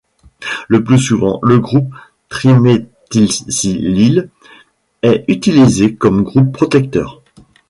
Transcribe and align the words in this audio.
Le 0.67 0.83
plus 0.83 0.97
souvent, 0.97 1.37
le 1.43 1.59
groupe 1.59 1.93
triméthylsilyle 2.29 4.29
est 5.03 5.23
utilisé 5.27 5.93
comme 5.93 6.23
groupe 6.23 6.51
protecteur. 6.51 7.21